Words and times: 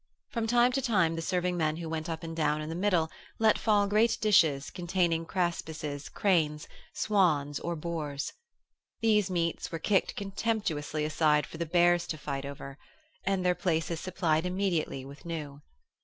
From 0.29 0.47
time 0.47 0.71
to 0.71 0.81
time 0.81 1.15
the 1.15 1.21
serving 1.21 1.57
men 1.57 1.75
who 1.77 1.87
went 1.87 2.09
up 2.09 2.23
and 2.23 2.35
down 2.35 2.59
in 2.59 2.69
the 2.69 2.73
middle 2.75 3.11
let 3.37 3.59
fall 3.59 3.85
great 3.87 4.17
dishes 4.19 4.71
containing 4.71 5.27
craspisces, 5.27 6.11
cranes, 6.11 6.67
swans 6.95 7.59
or 7.59 7.75
boars. 7.75 8.33
These 9.01 9.29
meats 9.29 9.71
were 9.71 9.77
kicked 9.77 10.15
contemptuously 10.15 11.05
aside 11.05 11.45
for 11.45 11.59
the 11.59 11.67
bears 11.67 12.07
to 12.07 12.17
fight 12.17 12.45
over, 12.47 12.79
and 13.25 13.45
their 13.45 13.53
places 13.53 13.99
supplied 13.99 14.43
immediately 14.43 15.05
with 15.05 15.23
new. 15.23 15.61